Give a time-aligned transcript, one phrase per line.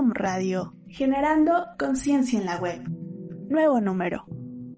[0.00, 2.80] Om Radio, generando conciencia en la web.
[3.50, 4.24] Nuevo número.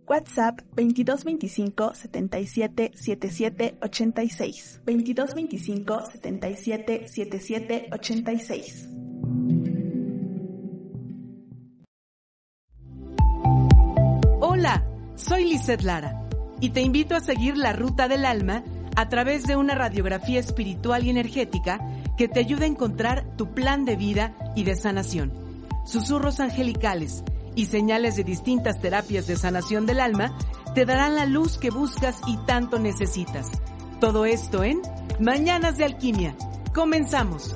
[0.05, 4.81] WhatsApp 2225 77 77 86.
[4.85, 8.89] 2225 77 77 86.
[14.41, 16.29] Hola, soy Lizeth Lara
[16.61, 18.65] y te invito a seguir la ruta del alma
[18.97, 21.81] a través de una radiografía espiritual y energética
[22.17, 25.33] que te ayude a encontrar tu plan de vida y de sanación.
[25.87, 30.37] Susurros angelicales y señales de distintas terapias de sanación del alma
[30.75, 33.51] te darán la luz que buscas y tanto necesitas.
[34.01, 34.81] Todo esto en
[35.21, 36.35] Mañanas de Alquimia.
[36.75, 37.55] Comenzamos.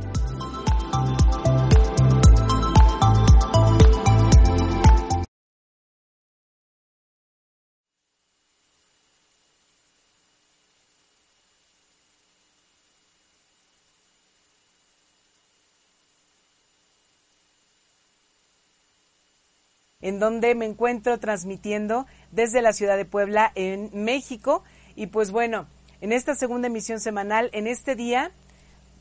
[20.06, 24.62] En donde me encuentro transmitiendo desde la ciudad de Puebla, en México.
[24.94, 25.66] Y pues bueno,
[26.00, 28.30] en esta segunda emisión semanal, en este día,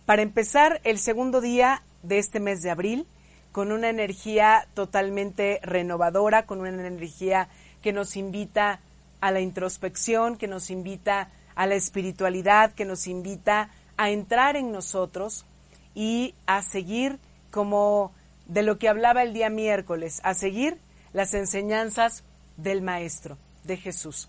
[0.08, 3.06] para empezar el segundo día de este mes de abril,
[3.52, 7.50] con una energía totalmente renovadora, con una energía
[7.84, 8.80] que nos invita
[9.22, 14.72] a la introspección, que nos invita a la espiritualidad, que nos invita a entrar en
[14.72, 15.46] nosotros
[15.94, 17.20] y a seguir
[17.52, 18.12] como
[18.48, 20.80] de lo que hablaba el día miércoles, a seguir
[21.16, 22.26] las enseñanzas
[22.58, 24.28] del Maestro, de Jesús.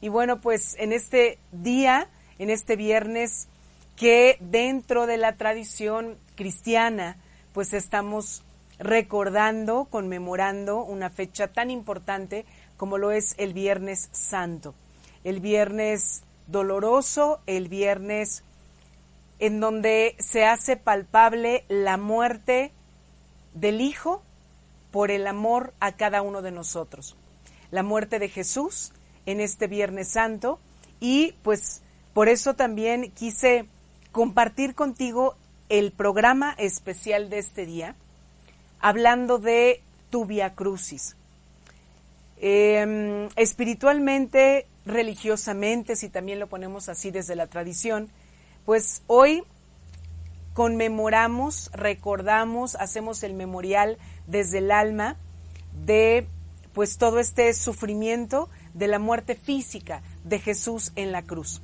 [0.00, 3.48] Y bueno, pues en este día, en este viernes,
[3.96, 7.16] que dentro de la tradición cristiana,
[7.52, 8.44] pues estamos
[8.78, 14.76] recordando, conmemorando una fecha tan importante como lo es el Viernes Santo.
[15.24, 18.44] El viernes doloroso, el viernes
[19.40, 22.70] en donde se hace palpable la muerte
[23.54, 24.22] del Hijo
[24.90, 27.16] por el amor a cada uno de nosotros.
[27.70, 28.92] La muerte de Jesús
[29.26, 30.58] en este Viernes Santo
[31.00, 31.82] y pues
[32.14, 33.66] por eso también quise
[34.12, 35.36] compartir contigo
[35.68, 37.94] el programa especial de este día,
[38.80, 41.14] hablando de tu Via Crucis.
[42.40, 48.08] Em, espiritualmente, religiosamente, si también lo ponemos así desde la tradición,
[48.64, 49.42] pues hoy
[50.54, 55.16] conmemoramos, recordamos, hacemos el memorial desde el alma
[55.84, 56.28] de
[56.72, 61.60] pues todo este sufrimiento de la muerte física de Jesús en la cruz.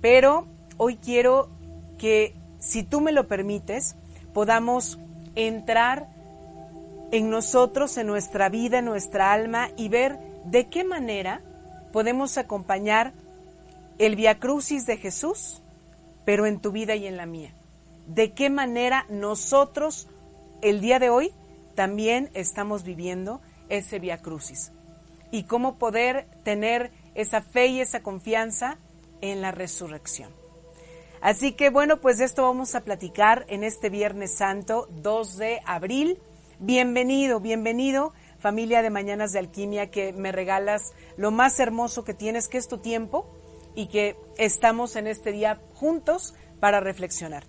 [0.00, 0.46] Pero
[0.76, 1.48] hoy quiero
[1.98, 3.94] que, si tú me lo permites,
[4.32, 4.98] podamos
[5.36, 6.08] entrar
[7.12, 11.40] en nosotros, en nuestra vida, en nuestra alma y ver de qué manera
[11.92, 13.12] podemos acompañar
[13.98, 15.62] el Via Crucis de Jesús,
[16.24, 17.54] pero en tu vida y en la mía.
[18.08, 20.08] De qué manera nosotros
[20.60, 21.32] el día de hoy
[21.74, 24.72] también estamos viviendo ese Via Crucis.
[25.30, 28.78] Y cómo poder tener esa fe y esa confianza
[29.20, 30.30] en la resurrección.
[31.20, 35.60] Así que bueno, pues de esto vamos a platicar en este Viernes Santo 2 de
[35.64, 36.18] abril.
[36.58, 38.12] Bienvenido, bienvenido
[38.44, 42.68] familia de Mañanas de Alquimia que me regalas lo más hermoso que tienes, que es
[42.68, 43.26] tu tiempo
[43.74, 47.44] y que estamos en este día juntos para reflexionar.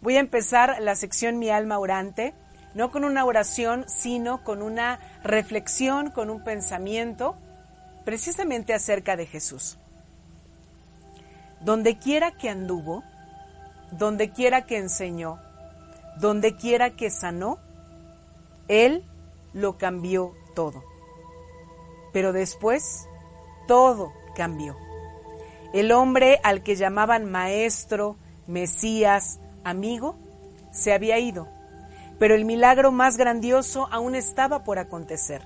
[0.00, 2.34] Voy a empezar la sección Mi alma orante
[2.74, 7.36] no con una oración, sino con una reflexión, con un pensamiento
[8.04, 9.78] precisamente acerca de Jesús.
[11.60, 13.02] Donde quiera que anduvo,
[13.90, 15.38] donde quiera que enseñó,
[16.18, 17.58] donde quiera que sanó,
[18.68, 19.04] Él
[19.52, 20.84] lo cambió todo.
[22.12, 23.06] Pero después
[23.66, 24.76] todo cambió.
[25.72, 28.16] El hombre al que llamaban maestro,
[28.46, 30.16] Mesías, amigo,
[30.70, 31.48] se había ido,
[32.24, 35.42] pero el milagro más grandioso aún estaba por acontecer.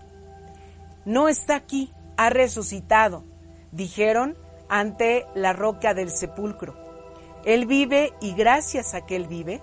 [1.04, 3.24] No está aquí, ha resucitado,
[3.72, 4.38] dijeron
[4.68, 6.76] ante la roca del sepulcro.
[7.44, 9.60] Él vive y gracias a que Él vive,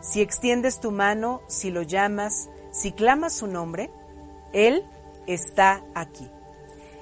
[0.00, 3.90] si extiendes tu mano, si lo llamas, si clamas su nombre,
[4.54, 4.82] Él
[5.26, 6.30] está aquí.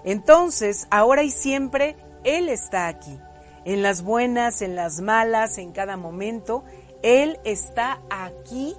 [0.03, 3.21] Entonces, ahora y siempre, Él está aquí.
[3.65, 6.65] En las buenas, en las malas, en cada momento,
[7.05, 8.75] Él está aquí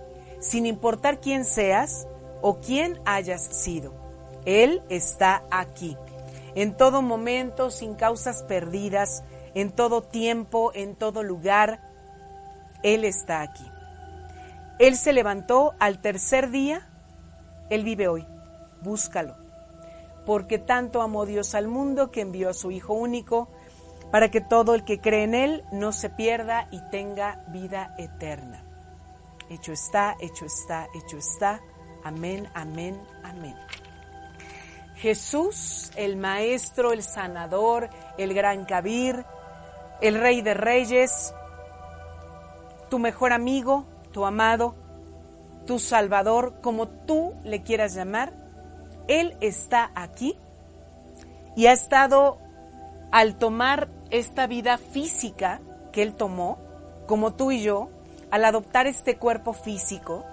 [0.46, 2.08] sin importar quién seas
[2.42, 3.94] o quién hayas sido.
[4.46, 5.98] Él está aquí.
[6.54, 9.24] En todo momento, sin causas perdidas,
[9.56, 11.82] en todo tiempo, en todo lugar,
[12.84, 13.66] Él está aquí.
[14.78, 16.88] Él se levantó al tercer día,
[17.70, 18.26] Él vive hoy.
[18.82, 19.36] Búscalo.
[20.26, 23.50] Porque tanto amó Dios al mundo que envió a su Hijo único
[24.12, 28.65] para que todo el que cree en Él no se pierda y tenga vida eterna.
[29.50, 31.62] Hecho está, hecho está, hecho está.
[32.04, 33.56] Amén, amén, amén.
[34.96, 39.26] Jesús, el Maestro, el Sanador, el Gran Cabir,
[40.02, 41.34] el Rey de Reyes,
[42.90, 44.76] tu mejor amigo, tu amado,
[45.66, 48.34] tu Salvador, como tú le quieras llamar,
[49.08, 50.38] Él está aquí
[51.56, 52.38] y ha estado
[53.12, 55.62] al tomar esta vida física
[55.92, 56.60] que Él tomó,
[57.08, 57.90] como tú y yo,
[58.32, 60.26] al adoptar este cuerpo físico,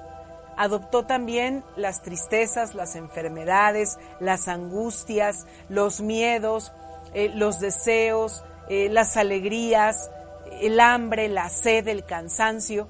[0.56, 6.72] adoptó también las tristezas, las enfermedades, las angustias, los miedos,
[7.14, 10.10] eh, los deseos, eh, las alegrías,
[10.60, 12.88] el hambre, la sed, el cansancio,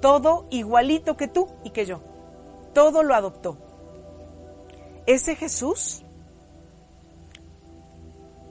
[0.00, 2.00] todo igualito que tú y que yo.
[2.72, 3.58] Todo lo adoptó.
[5.06, 6.04] Ese Jesús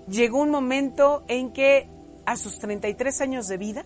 [0.07, 1.89] llegó un momento en que
[2.25, 3.86] a sus 33 años de vida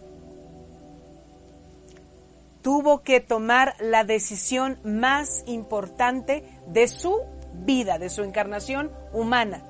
[2.67, 7.21] tuvo que tomar la decisión más importante de su
[7.53, 9.63] vida, de su encarnación humana,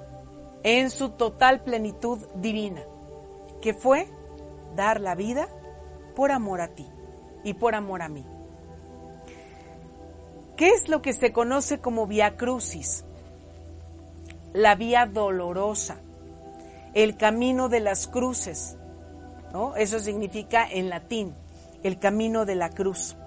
[0.63, 2.81] en su total plenitud divina,
[3.61, 4.07] que fue
[4.75, 5.47] dar la vida
[6.15, 6.89] por amor a ti
[7.43, 8.25] y por amor a mí.
[10.55, 13.05] ¿Qué es lo que se conoce como vía crucis?
[14.53, 15.97] La vía dolorosa,
[16.95, 18.75] el camino de las cruces,
[19.53, 19.75] ¿no?
[19.75, 21.35] Eso significa en latín
[21.87, 23.17] el camino de la cruz,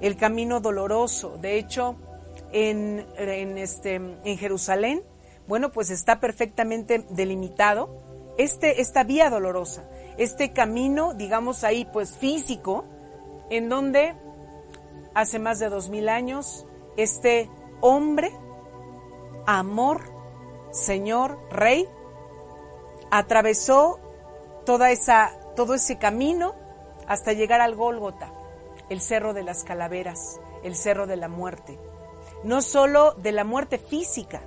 [0.00, 1.38] el camino doloroso.
[1.38, 1.96] De hecho,
[2.52, 3.06] en,
[3.56, 5.02] este, en Jerusalén,
[5.46, 8.02] bueno, pues está perfectamente delimitado
[8.36, 9.88] este, esta vía dolorosa,
[10.18, 12.84] este camino, digamos ahí, pues físico,
[13.50, 14.14] en donde
[15.14, 16.66] hace más de dos mil años
[16.96, 17.48] este
[17.80, 18.32] hombre,
[19.46, 20.00] amor,
[20.72, 21.88] Señor, Rey,
[23.10, 24.00] atravesó
[24.64, 26.63] toda esa, todo ese camino
[27.06, 28.32] hasta llegar al Gólgota,
[28.90, 31.78] el cerro de las calaveras, el cerro de la muerte.
[32.42, 34.42] No solo de la muerte física,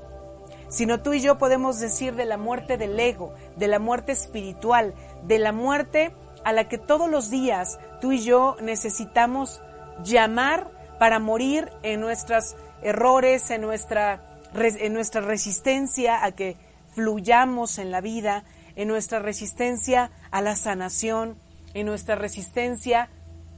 [0.70, 4.94] sino tú y yo podemos decir de la muerte del ego, de la muerte espiritual,
[5.24, 6.14] de la muerte
[6.44, 9.62] a la que todos los días tú y yo necesitamos
[10.04, 16.58] llamar para morir en nuestros errores, en nuestra, en nuestra resistencia a que
[16.94, 18.44] fluyamos en la vida,
[18.76, 21.38] en nuestra resistencia a la sanación,
[21.80, 23.10] en nuestra resistencia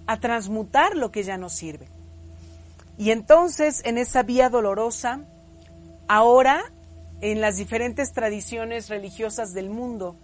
[0.06, 1.88] a transmutar lo que ya nos sirve.
[2.98, 5.22] Y entonces en esa vía dolorosa,
[6.08, 6.62] ahora
[7.22, 10.18] en las diferentes tradiciones religiosas del mundo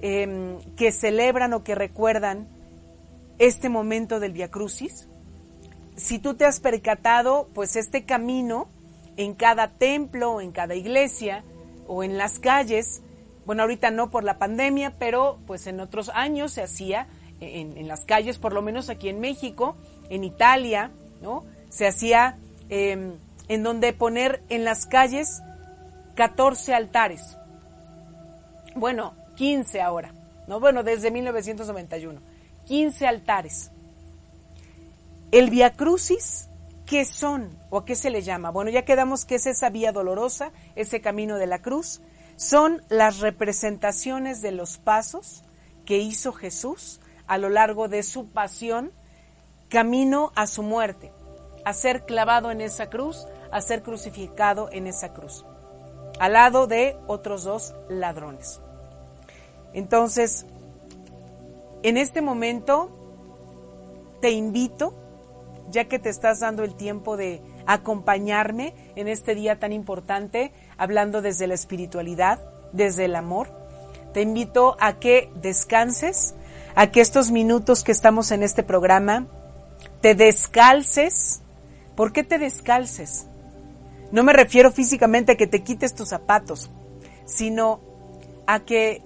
[0.00, 2.48] em, que celebran o que recuerdan
[3.38, 5.06] este momento del Via Crucis,
[5.96, 8.68] si tú te has percatado, pues este camino
[9.16, 11.44] en cada templo, en cada iglesia
[11.86, 13.02] o en las calles,
[13.44, 17.08] bueno, ahorita no por la pandemia, pero pues en otros años se hacía
[17.40, 19.76] en, las calles, por lo menos aquí en México,
[20.10, 20.90] en Italia,
[21.22, 21.44] ¿no?
[21.68, 23.14] Se hacía em,
[23.48, 25.42] en donde poner en las calles
[26.14, 27.38] 14 altares.
[28.74, 30.12] Bueno, 15 ahora,
[30.46, 30.60] ¿no?
[30.60, 32.20] Bueno, desde 1991.
[32.66, 33.70] 15 altares.
[35.30, 36.48] El Via Crucis,
[36.86, 38.50] ¿qué son o qué se le llama?
[38.50, 42.00] Bueno, ya quedamos que es esa vía dolorosa, ese camino de la cruz.
[42.36, 45.44] Son las representaciones de los pasos
[45.84, 48.92] que hizo Jesús a lo largo de su pasión,
[49.68, 51.12] camino a su muerte,
[51.64, 55.44] a ser clavado en esa cruz, a ser crucificado en esa cruz,
[56.18, 58.60] al lado de otros dos ladrones.
[59.74, 60.46] Entonces,
[61.82, 62.90] en este momento
[64.20, 64.94] te invito,
[65.70, 71.20] ya que te estás dando el tiempo de acompañarme en este día tan importante, hablando
[71.20, 72.40] desde la espiritualidad,
[72.72, 73.48] desde el amor.
[74.12, 76.34] Te invito a que descanses,
[76.78, 79.26] a que estos minutos que estamos en este programa
[80.00, 81.40] te descalces.
[81.96, 83.26] ¿Por qué te descalces?
[84.12, 86.70] No me refiero físicamente a que te quites tus zapatos,
[87.24, 87.80] sino
[88.46, 89.02] a que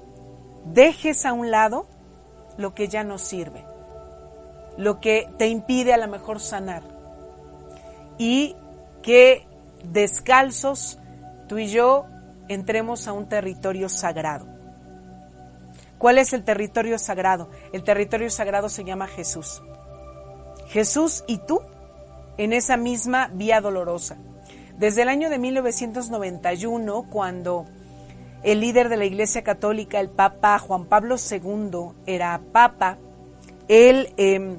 [0.67, 1.87] dejes a un lado
[2.59, 3.64] lo que ya no sirve,
[4.76, 6.83] lo que te impide a lo mejor sanar.
[8.19, 8.55] Y
[9.00, 9.47] que
[9.83, 10.99] descalzos
[11.49, 12.05] tú y yo
[12.49, 14.51] entremos a un territorio sagrado.
[16.02, 17.49] ¿Cuál es el territorio sagrado?
[17.73, 19.62] El territorio sagrado se llama Jesús.
[20.66, 21.61] Jesús y tú
[22.38, 24.16] en esa misma vía dolorosa.
[24.76, 27.66] Desde el año de 1991, cuando
[28.42, 32.99] el líder de la Iglesia Católica, el Papa Juan Pablo II, era Papa,
[33.68, 34.59] él em,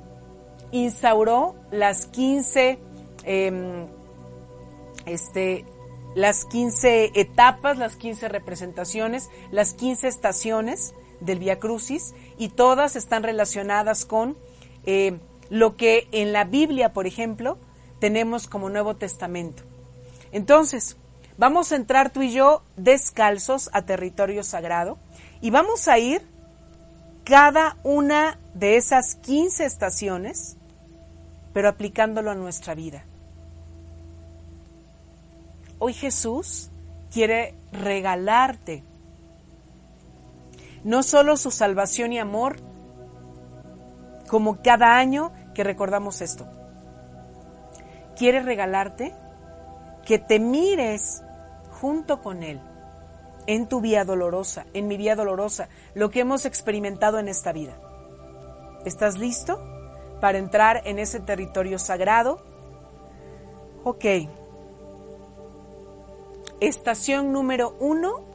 [0.71, 2.79] instauró las 15,
[3.25, 3.87] em,
[5.05, 5.65] este,
[6.15, 10.93] las 15 etapas, las 15 representaciones, las 15 estaciones
[11.23, 14.37] del Via Crucis y todas están relacionadas con
[14.85, 17.57] eh, lo que en la Biblia, por ejemplo,
[17.99, 19.63] tenemos como Nuevo Testamento.
[20.31, 20.97] Entonces,
[21.37, 24.97] vamos a entrar tú y yo descalzos a territorio sagrado
[25.41, 26.21] y vamos a ir
[27.23, 30.57] cada una de esas 15 estaciones,
[31.53, 33.05] pero aplicándolo a nuestra vida.
[35.79, 36.69] Hoy Jesús
[37.11, 38.83] quiere regalarte
[40.83, 42.57] no solo su salvación y amor,
[44.27, 46.47] como cada año que recordamos esto.
[48.15, 49.13] Quiere regalarte
[50.05, 51.23] que te mires
[51.79, 52.61] junto con Él
[53.47, 57.77] en tu vía dolorosa, en mi vía dolorosa, lo que hemos experimentado en esta vida.
[58.85, 59.59] ¿Estás listo
[60.21, 62.43] para entrar en ese territorio sagrado?
[63.83, 64.05] Ok.
[66.59, 68.32] Estación número uno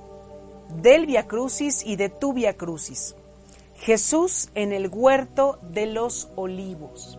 [0.68, 3.14] del Via Crucis y de tu Via Crucis.
[3.74, 7.18] Jesús en el huerto de los olivos.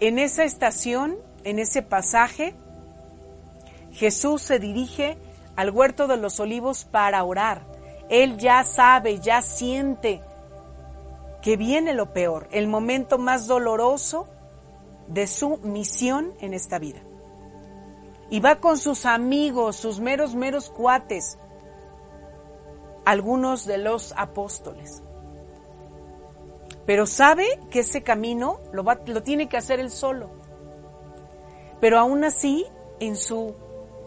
[0.00, 2.54] En esa estación, en ese pasaje,
[3.92, 5.16] Jesús se dirige
[5.56, 7.62] al huerto de los olivos para orar.
[8.08, 10.22] Él ya sabe, ya siente
[11.40, 14.28] que viene lo peor, el momento más doloroso
[15.08, 17.00] de su misión en esta vida.
[18.32, 21.36] Y va con sus amigos, sus meros, meros cuates,
[23.04, 25.02] algunos de los apóstoles.
[26.86, 30.30] Pero sabe que ese camino lo, va, lo tiene que hacer él solo.
[31.78, 32.64] Pero aún así,
[33.00, 33.54] en su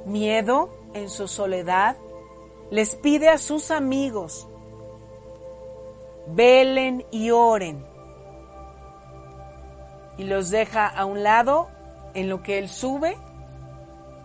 [0.08, 1.96] miedo, en su soledad,
[2.72, 4.48] les pide a sus amigos,
[6.30, 7.86] velen y oren.
[10.18, 11.68] Y los deja a un lado
[12.16, 13.20] en lo que él sube,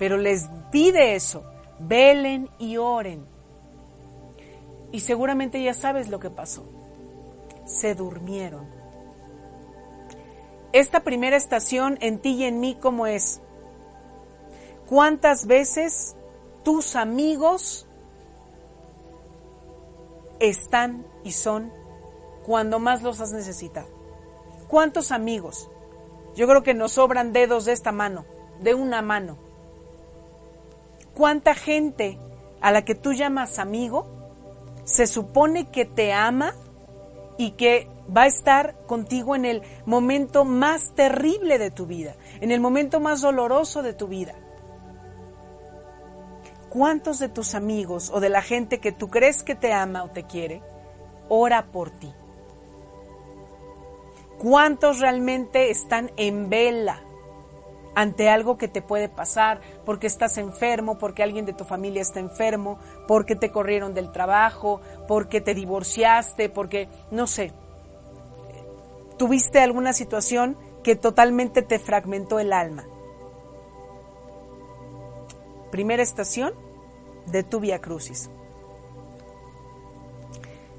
[0.01, 1.45] pero les pide eso,
[1.79, 3.27] velen y oren.
[4.93, 6.65] Y seguramente ya sabes lo que pasó.
[7.67, 8.67] Se durmieron.
[10.73, 13.43] Esta primera estación en ti y en mí, ¿cómo es?
[14.89, 16.17] ¿Cuántas veces
[16.63, 17.87] tus amigos
[20.39, 21.71] están y son
[22.47, 23.89] cuando más los has necesitado?
[24.67, 25.69] ¿Cuántos amigos?
[26.35, 28.25] Yo creo que nos sobran dedos de esta mano,
[28.61, 29.50] de una mano.
[31.21, 32.19] ¿Cuánta gente
[32.63, 34.07] a la que tú llamas amigo
[34.85, 36.55] se supone que te ama
[37.37, 42.51] y que va a estar contigo en el momento más terrible de tu vida, en
[42.51, 44.33] el momento más doloroso de tu vida.
[46.71, 50.09] ¿Cuántos de tus amigos o de la gente que tú crees que te ama o
[50.09, 50.63] te quiere,
[51.29, 52.11] ora por ti?
[54.39, 57.03] ¿Cuántos realmente están en vela
[57.95, 62.21] ante algo que te puede pasar, porque estás enfermo, porque alguien de tu familia está
[62.21, 62.79] enfermo,
[63.09, 67.53] porque te corrieron del trabajo, porque te divorciaste, porque, no sé,
[69.19, 72.85] tuviste alguna situación que totalmente te fragmentó el alma.
[75.71, 76.53] Primera estación
[77.27, 78.31] de tu Via Crucis.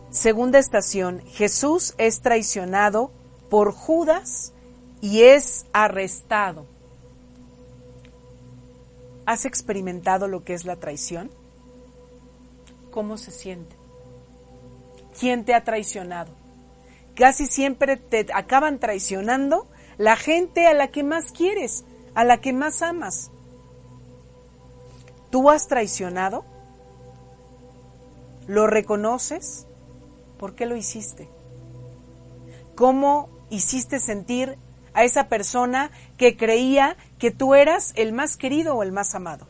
[0.10, 3.12] Segunda estación, Jesús es traicionado
[3.50, 4.54] por Judas
[5.00, 6.66] y es arrestado.
[9.26, 11.32] ¿Has experimentado lo que es la traición?
[12.90, 13.76] ¿Cómo se siente?
[15.18, 16.34] ¿Quién te ha traicionado?
[17.16, 21.84] Casi siempre te acaban traicionando la gente a la que más quieres,
[22.16, 23.32] a la que más amas.
[25.30, 26.44] ¿Tú has traicionado?
[28.48, 29.68] ¿Lo reconoces?
[30.38, 31.30] ¿Por qué lo hiciste?
[32.76, 34.58] ¿Cómo hiciste sentir
[34.94, 39.48] a esa persona que creía que tú eras el más querido o el más amado.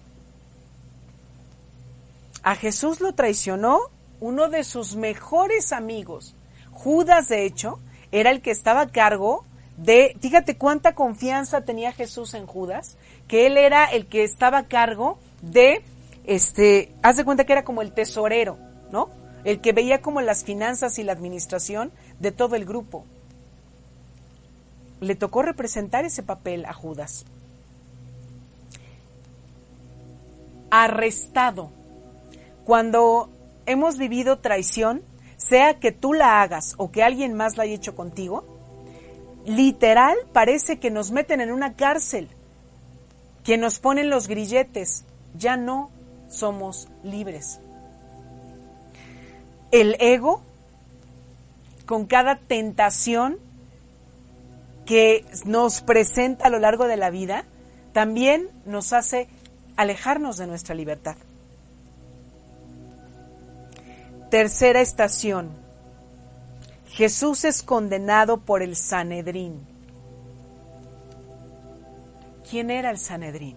[2.43, 3.79] A Jesús lo traicionó
[4.19, 6.35] uno de sus mejores amigos.
[6.71, 7.79] Judas, de hecho,
[8.11, 9.45] era el que estaba a cargo
[9.77, 14.67] de, fíjate cuánta confianza tenía Jesús en Judas, que él era el que estaba a
[14.67, 15.83] cargo de,
[16.25, 18.57] este, haz de cuenta que era como el tesorero,
[18.91, 19.09] ¿no?
[19.43, 23.05] El que veía como las finanzas y la administración de todo el grupo.
[25.01, 27.25] Le tocó representar ese papel a Judas.
[30.69, 31.71] Arrestado.
[32.63, 33.29] Cuando
[33.65, 35.01] hemos vivido traición,
[35.35, 38.45] sea que tú la hagas o que alguien más la haya hecho contigo,
[39.45, 42.29] literal parece que nos meten en una cárcel,
[43.43, 45.05] que nos ponen los grilletes,
[45.35, 45.89] ya no
[46.29, 47.59] somos libres.
[49.71, 50.41] El ego,
[51.85, 53.39] con cada tentación
[54.91, 57.45] que nos presenta a lo largo de la vida,
[57.93, 59.29] también nos hace
[59.77, 61.15] alejarnos de nuestra libertad.
[64.29, 65.51] Tercera estación.
[66.89, 69.65] Jesús es condenado por el Sanedrín.
[72.49, 73.55] ¿Quién era el Sanedrín?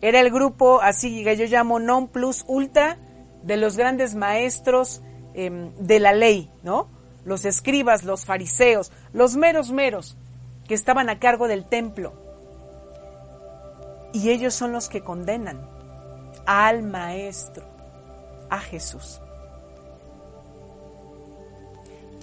[0.00, 2.96] Era el grupo, así que yo llamo non plus ultra,
[3.42, 5.02] de los grandes maestros
[5.34, 6.88] em, de la ley, ¿no?
[7.28, 10.16] Los escribas, los fariseos, los meros meros
[10.66, 12.14] que estaban a cargo del templo.
[14.14, 15.60] Y ellos son los que condenan
[16.46, 17.66] al maestro,
[18.48, 19.20] a Jesús.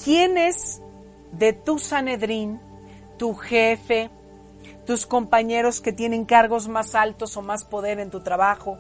[0.04, 0.82] ¿Quién es
[1.34, 2.60] de tu Sanedrín,
[3.20, 4.10] tu jefe,
[4.88, 8.80] tus compañeros que tienen cargos más altos o más poder en tu trabajo,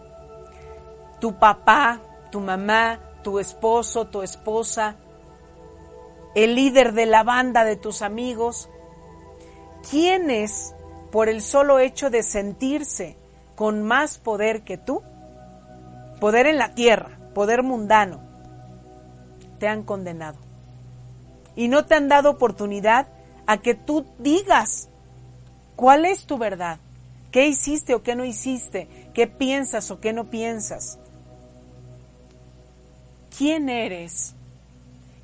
[1.21, 2.01] tu papá,
[2.31, 4.95] tu mamá, tu esposo, tu esposa,
[6.35, 8.69] el líder de la banda de tus amigos?
[9.89, 10.75] ¿Quién es,
[11.11, 13.17] por el solo hecho de sentirse
[13.55, 15.01] con más poder que tú,
[16.19, 18.21] poder en la tierra, poder mundano,
[19.59, 20.45] te han condenado?
[21.55, 23.07] y no te han dado oportunidad
[23.47, 24.89] a que tú digas
[25.75, 26.79] cuál es tu verdad,
[27.31, 30.99] qué hiciste o qué no hiciste, qué piensas o qué no piensas.
[33.37, 34.33] ¿Quién eres?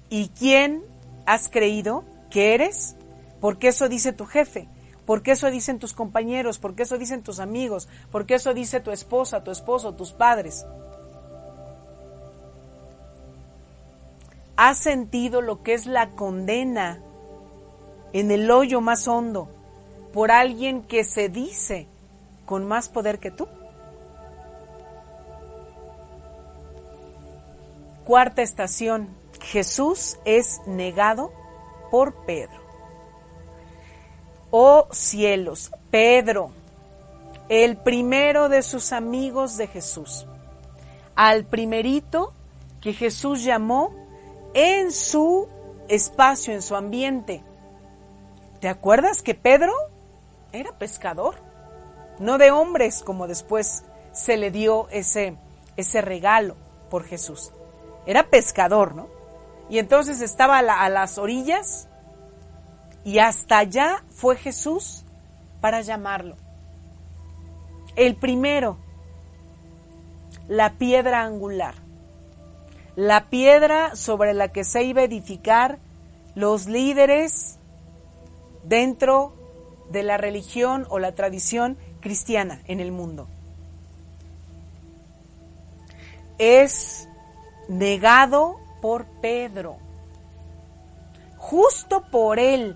[0.09, 0.83] ¿Y quién
[1.33, 2.95] has creído que eres?
[3.39, 4.67] Porque eso dice tu jefe,
[5.05, 9.43] porque eso dicen tus compañeros, porque eso dicen tus amigos, porque eso dice tu esposa,
[9.43, 10.65] tu esposo, tus padres.
[14.63, 16.99] has sentido lo que es la condena
[18.13, 19.49] en el hoyo más hondo
[20.13, 21.87] por alguien que se dice
[22.45, 23.47] con más poder que tú?
[28.05, 29.09] Cuarta estación,
[29.43, 31.31] Jesús es negado
[31.89, 32.61] por Pedro.
[34.49, 36.51] Oh cielos, Pedro,
[37.49, 40.25] el primero de sus amigos de Jesús,
[41.15, 42.33] al primerito
[42.81, 43.95] que Jesús llamó
[44.53, 45.47] en su
[45.87, 47.43] espacio, en su ambiente.
[48.59, 49.73] ¿Te acuerdas que Pedro
[50.51, 51.35] era pescador?
[52.19, 55.35] No de hombres como después se le dio ese,
[55.77, 56.55] ese regalo
[56.89, 57.51] por Jesús.
[58.05, 59.20] Era pescador, ¿no?
[59.71, 61.87] Y entonces estaba a, las orillas
[63.03, 65.03] y hasta allá fue Jesús
[65.61, 66.37] para llamarlo.
[67.95, 68.77] El primero,
[70.47, 71.73] la piedra angular
[72.95, 75.79] la piedra sobre la que se iba a edificar
[76.35, 77.57] los líderes
[78.63, 79.33] dentro
[79.89, 83.27] de la religión o la tradición cristiana en el mundo.
[86.37, 87.07] Es
[87.69, 89.77] negado por Pedro.
[91.37, 92.75] Justo por él,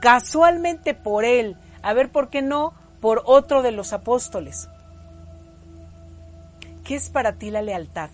[0.00, 4.68] casualmente por él, a ver por qué no por otro de los apóstoles.
[6.84, 8.10] ¿Qué es para ti la lealtad?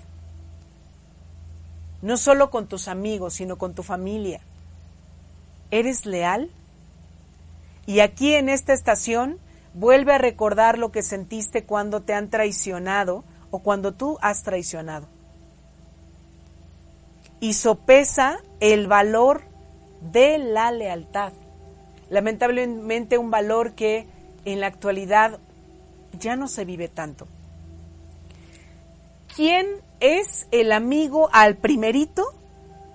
[2.03, 4.41] no solo con tus amigos, sino con tu familia.
[5.71, 6.51] ¿Eres leal?
[7.87, 9.39] Y aquí en esta estación
[9.75, 15.07] vuelve a recordar lo que sentiste cuando te han traicionado o cuando tú has traicionado.
[17.41, 19.43] Y sopesa el valor
[20.01, 21.33] de la lealtad.
[22.09, 24.07] Lamentablemente un valor que
[24.45, 25.39] en la actualidad
[26.19, 27.27] ya no se vive tanto.
[29.35, 29.67] ¿Quién
[30.01, 32.35] es el amigo al primerito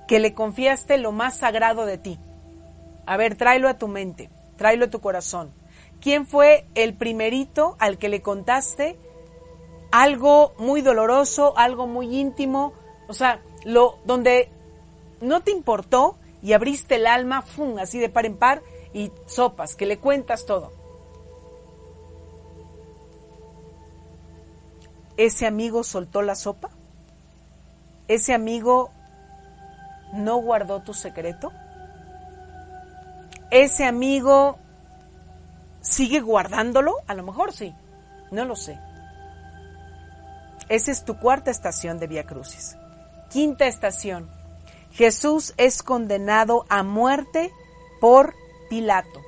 [0.07, 2.19] que le confiaste lo más sagrado de ti?
[3.05, 5.51] A ver, tráelo a tu mente, tráelo a tu corazón.
[6.01, 8.99] ¿Quién fue el primerito al que le contaste
[9.91, 12.73] algo muy doloroso, algo muy íntimo?
[13.07, 14.49] O sea, donde
[15.21, 17.77] no te importó y abriste el alma, ¡fum!
[17.79, 18.61] así de par en par
[18.93, 20.71] y sopas, que le cuentas todo.
[25.17, 26.69] ¿Ese amigo soltó la sopa?
[28.07, 28.91] ese amigo
[30.13, 31.51] no guardó tu secreto?
[33.51, 34.57] ¿Ese amigo
[35.81, 36.97] sigue guardándolo?
[37.07, 37.73] A lo mejor sí,
[38.31, 38.79] no lo sé.
[40.67, 42.77] Esa es tu cuarta estación de Vía Crucis.
[43.29, 44.29] Quinta estación.
[44.91, 47.51] Jesús es condenado a muerte
[47.99, 48.33] por
[48.69, 49.21] Pilato.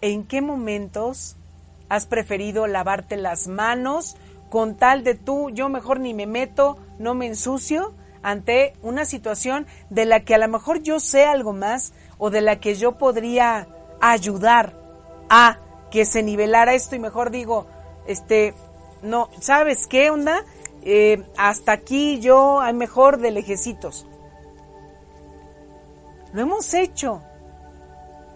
[0.00, 1.36] ¿En qué momentos
[1.88, 4.16] has preferido lavarte las manos
[4.50, 9.66] con tal de tú, yo mejor ni me meto, no me ensucio ante una situación
[9.90, 12.98] de la que a lo mejor yo sé algo más o de la que yo
[12.98, 13.68] podría
[14.00, 14.74] ayudar
[15.28, 15.58] a
[15.90, 17.66] que se nivelara esto y mejor digo,
[18.06, 18.54] este,
[19.02, 20.44] no, ¿sabes qué onda?
[20.82, 24.06] Eh, hasta aquí yo hay mejor de lejecitos.
[26.32, 27.22] Lo hemos hecho.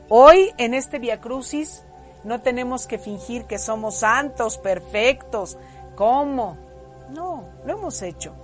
[0.08, 1.84] Hoy en este Via Crucis
[2.24, 5.58] no tenemos que fingir que somos santos, perfectos.
[5.96, 6.56] ¿Cómo?
[7.10, 8.34] No, lo hemos hecho.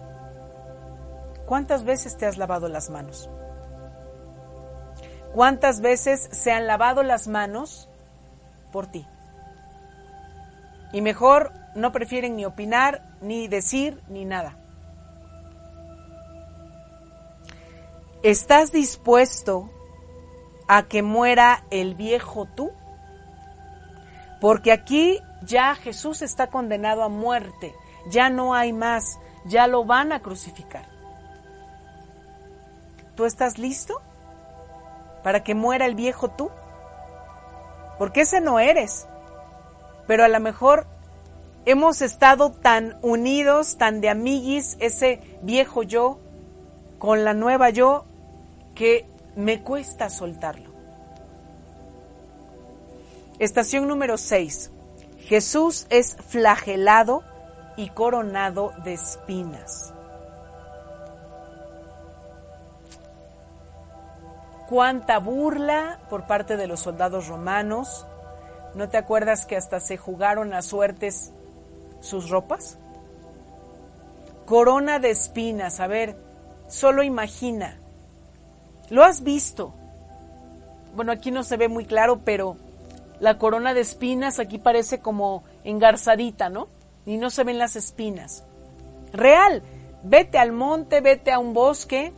[1.46, 3.30] ¿Cuántas veces te has lavado las manos?
[5.34, 7.88] ¿Cuántas veces se han lavado las manos
[8.72, 9.06] por ti?
[10.92, 14.56] Y mejor no prefieren ni opinar, ni decir, ni nada.
[18.22, 19.70] ¿Estás dispuesto
[20.66, 22.72] a que muera el viejo tú?
[24.40, 27.74] Porque aquí ya Jesús está condenado a muerte,
[28.10, 30.88] ya no hay más, ya lo van a crucificar.
[33.14, 34.00] ¿Tú estás listo
[35.22, 36.50] para que muera el viejo tú?
[37.98, 39.06] Porque ese no eres.
[40.06, 40.86] Pero a lo mejor
[41.66, 46.20] hemos estado tan unidos, tan de amiguis, ese viejo yo
[46.98, 48.06] con la nueva yo,
[48.74, 50.70] que me cuesta soltarlo.
[53.38, 54.70] Estación número 6.
[55.18, 57.22] Jesús es flagelado
[57.76, 59.92] y coronado de espinas.
[64.68, 68.06] Cuánta burla por parte de los soldados romanos.
[68.74, 71.32] ¿No te acuerdas que hasta se jugaron a suertes
[72.06, 72.78] sus ropas?
[74.46, 75.80] Corona de espinas.
[75.80, 76.16] A ver,
[76.68, 77.78] solo imagina.
[78.88, 79.74] ¿Lo has visto?
[80.94, 82.56] Bueno, aquí no se ve muy claro, pero
[83.20, 86.68] la corona de espinas aquí parece como engarzadita, ¿no?
[87.04, 88.44] Y no se ven las espinas.
[89.12, 89.62] Real,
[90.02, 92.12] vete al monte, vete a un bosque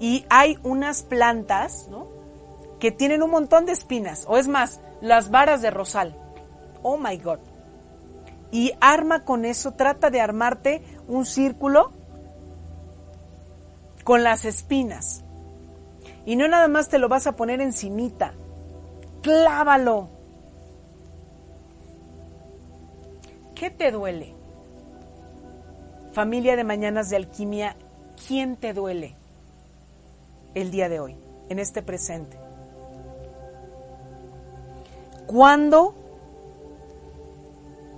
[0.00, 2.08] y hay unas plantas, ¿no?
[2.80, 6.14] Que tienen un montón de espinas, o es más, las varas de rosal.
[6.82, 7.40] Oh my God.
[8.50, 11.92] Y arma con eso, trata de armarte un círculo
[14.04, 15.22] con las espinas.
[16.24, 18.32] Y no nada más te lo vas a poner encimita,
[19.22, 20.08] clávalo.
[23.54, 24.34] ¿Qué te duele?
[26.12, 27.76] Familia de Mañanas de Alquimia,
[28.26, 29.14] ¿quién te duele
[30.54, 31.16] el día de hoy,
[31.48, 32.38] en este presente?
[35.26, 35.94] ¿Cuándo,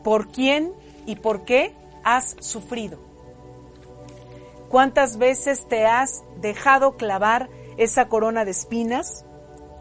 [0.03, 0.73] por quién
[1.07, 2.99] y por qué has sufrido?
[4.69, 9.25] ¿Cuántas veces te has dejado clavar esa corona de espinas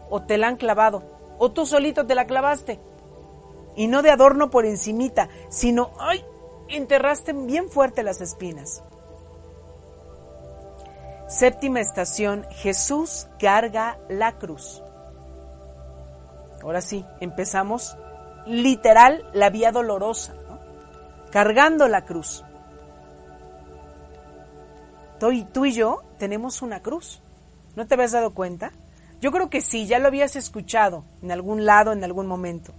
[0.08, 1.20] o te la han clavado?
[1.42, 2.78] o tú solito te la clavaste.
[3.74, 6.22] Y no de adorno por encimita, sino, ay,
[6.68, 8.84] enterraste bien fuerte las espinas.
[11.28, 14.82] Séptima estación, Jesús carga la cruz.
[16.62, 17.96] Ahora sí, empezamos
[18.46, 20.34] literal la vía dolorosa,
[21.30, 22.44] cargando la cruz.
[25.18, 27.20] Tú y, tú y yo tenemos una cruz.
[27.76, 28.72] ¿No te habías dado cuenta?
[29.20, 32.72] Yo creo que sí, ya lo habías escuchado en algún lado, en algún momento.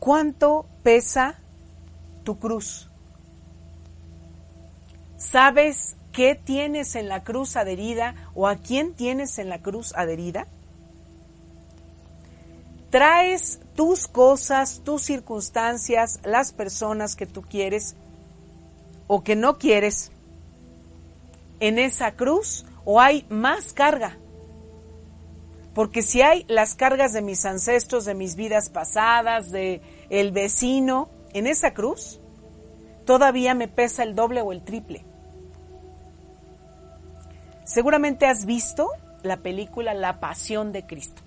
[0.00, 1.38] ¿Cuánto pesa
[2.24, 2.90] tu cruz?
[5.16, 10.48] ¿Sabes qué tienes en la cruz adherida o a quién tienes en la cruz adherida?
[12.92, 17.96] Traes tus cosas, tus circunstancias, las personas que tú quieres
[19.06, 20.12] o que no quieres
[21.58, 24.18] en esa cruz o hay más carga.
[25.74, 31.08] Porque si hay las cargas de mis ancestros, de mis vidas pasadas, de el vecino
[31.32, 32.20] en esa cruz,
[33.06, 35.02] todavía me pesa el doble o el triple.
[37.64, 38.90] Seguramente has visto
[39.22, 41.22] la película La Pasión de Cristo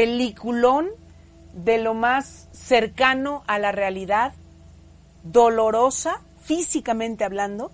[0.00, 0.88] peliculón
[1.52, 4.32] de lo más cercano a la realidad,
[5.24, 7.70] dolorosa, físicamente hablando,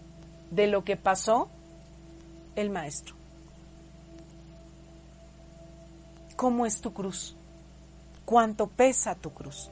[0.50, 1.48] de lo que pasó
[2.56, 3.14] el maestro.
[6.34, 7.36] ¿Cómo es tu cruz?
[8.24, 9.70] ¿Cuánto pesa tu cruz?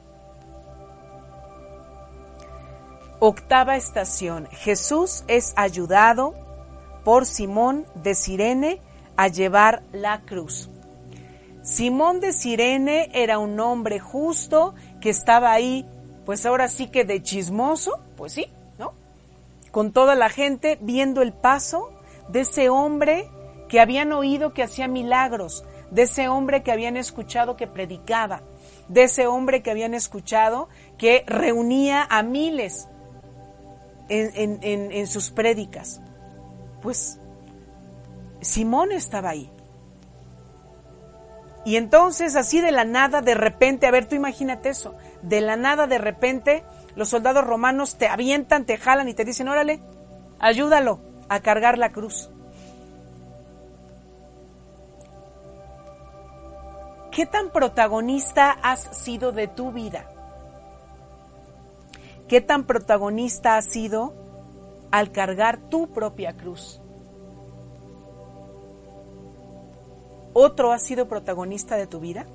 [3.19, 4.47] Octava estación.
[4.51, 6.33] Jesús es ayudado
[7.03, 8.79] por Simón de Sirene
[9.17, 10.69] a llevar la cruz.
[11.65, 15.83] Simón de Sirene era un hombre justo que estaba ahí,
[16.23, 18.45] pues ahora sí que de chismoso, pues sí,
[18.77, 18.93] ¿no?
[19.71, 21.89] Con toda la gente viendo el paso
[22.29, 23.27] de ese hombre
[23.67, 28.43] que habían oído que hacía milagros, de ese hombre que habían escuchado que predicaba,
[28.87, 32.87] de ese hombre que habían escuchado que reunía a miles
[34.07, 35.99] en, sus prédicas.
[36.83, 37.19] Pues
[38.41, 39.51] Simón estaba ahí.
[41.65, 45.55] Y entonces así de la nada, de repente, a ver, tú imagínate eso, de la
[45.55, 46.63] nada, de repente,
[46.95, 49.81] los soldados romanos te avientan, te jalan y te dicen, órale,
[50.39, 52.29] ayúdalo a cargar la cruz.
[57.11, 60.11] ¿Qué tan protagonista has sido de tu vida?
[62.27, 64.13] ¿Qué tan protagonista has sido
[64.91, 66.81] al cargar tu propia cruz?
[70.37, 72.25] ¿Otro ha sido protagonista de tu vida?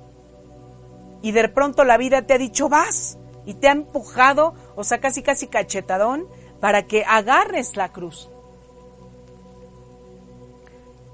[1.21, 4.99] Y de pronto la vida te ha dicho, vas, y te ha empujado, o sea,
[4.99, 6.25] casi casi cachetadón,
[6.59, 8.27] para que agarres la cruz.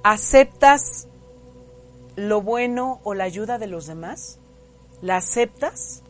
[0.02, 1.10] ¿Aceptas
[2.16, 4.40] lo bueno o la ayuda de los demás?
[5.02, 6.04] ¿La aceptas?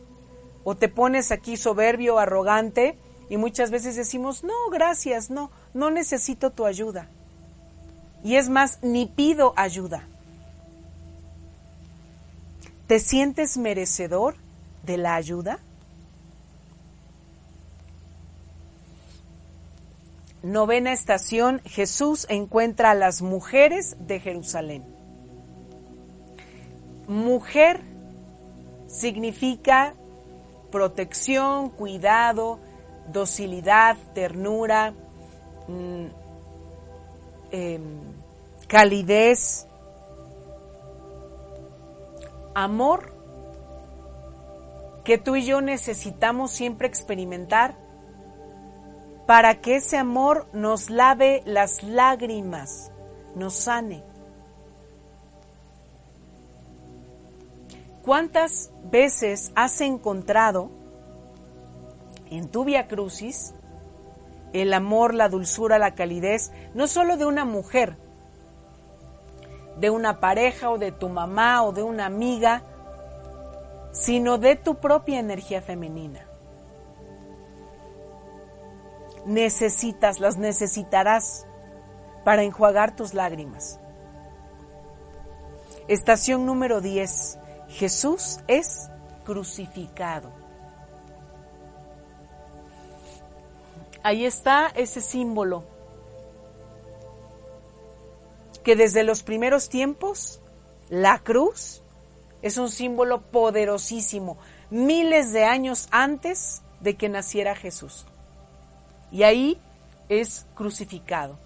[0.62, 2.96] ¿O te pones aquí soberbio, arrogante
[3.28, 7.10] y muchas veces decimos, no, gracias, no, no necesito tu ayuda?
[8.22, 10.06] Y es más, ni pido ayuda.
[12.88, 14.34] ¿Te sientes merecedor
[14.82, 15.58] de la ayuda?
[20.42, 24.84] Novena estación, Jesús encuentra a las mujeres de Jerusalén.
[27.06, 27.82] Mujer
[28.86, 29.92] significa
[30.70, 32.58] protección, cuidado,
[33.12, 34.94] docilidad, ternura,
[35.66, 36.06] mm,
[37.50, 38.00] em,
[38.66, 39.67] calidez,
[42.64, 43.12] amor
[45.04, 47.76] que tú y yo necesitamos siempre experimentar
[49.26, 52.90] para que ese amor nos lave las lágrimas,
[53.34, 54.02] nos sane.
[58.02, 60.70] ¿Cuántas veces has encontrado
[62.30, 63.54] en tu via crucis
[64.52, 67.96] el amor, la dulzura, la calidez, no solo de una mujer,
[69.78, 72.62] de una pareja o de tu mamá o de una amiga,
[73.92, 76.26] sino de tu propia energía femenina?
[79.24, 81.46] Necesitas, las necesitarás
[82.24, 83.78] para enjuagar tus lágrimas.
[85.86, 87.38] Estación número 10.
[87.68, 88.90] Jesús es
[89.24, 90.30] crucificado.
[94.02, 95.77] Ahí está ese símbolo
[98.64, 100.40] que desde los primeros tiempos,
[100.88, 101.82] la cruz
[102.42, 104.38] es un símbolo poderosísimo,
[104.70, 108.06] miles de años antes de que naciera Jesús.
[109.10, 109.58] Y ahí
[110.08, 111.38] es crucificado.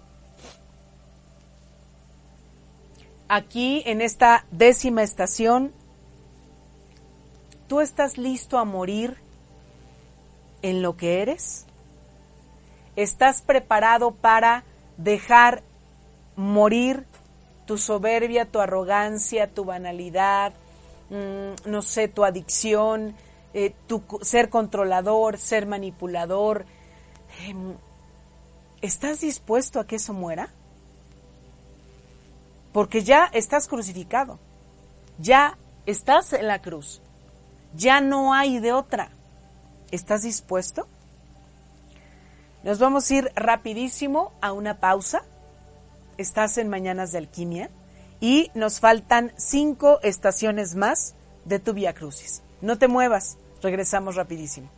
[3.27, 5.73] Aquí, en esta décima estación,
[7.73, 9.17] ¿Tú estás listo a morir
[10.61, 11.65] en lo que eres?
[12.95, 14.63] ¿Estás preparado para
[14.97, 15.63] dejar
[16.35, 17.05] morir
[17.65, 20.53] tu soberbia, tu arrogancia, tu banalidad,
[21.09, 23.15] mm, no sé, tu adicción,
[23.53, 26.65] eh, tu ser controlador, ser manipulador?
[27.45, 27.75] Em,
[28.81, 30.49] ¿Estás dispuesto a que eso muera?
[32.73, 34.39] Porque ya estás crucificado,
[35.19, 37.01] ya estás en la cruz.
[37.75, 39.09] Ya no hay de otra.
[39.91, 40.87] ¿Estás dispuesto?
[42.63, 45.23] Nos vamos a ir rapidísimo a una pausa.
[46.17, 47.69] Estás en Mañanas de Alquimia
[48.19, 52.43] y nos faltan cinco estaciones más de tu Vía Crucis.
[52.61, 54.69] No te muevas, regresamos rapidísimo.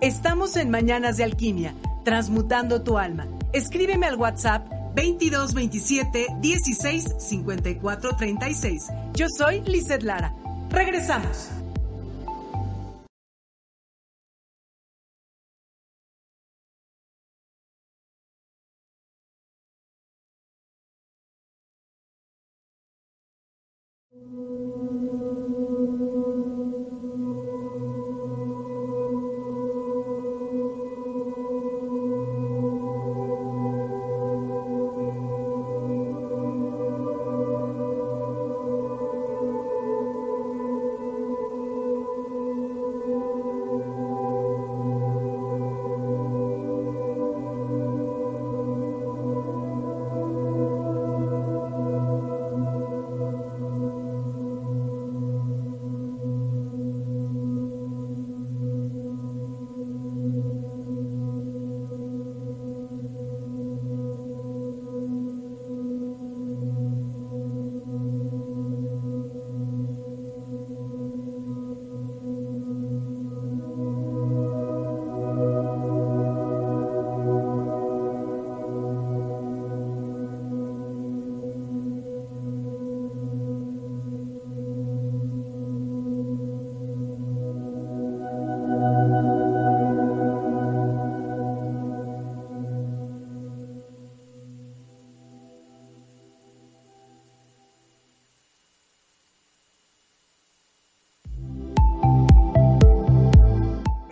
[0.00, 3.26] Estamos en Mañanas de Alquimia, transmutando tu alma.
[3.54, 8.86] Escríbeme al WhatsApp 22 27 16 54 36.
[9.14, 10.34] Yo soy Lizeth Lara.
[10.68, 11.48] Regresamos.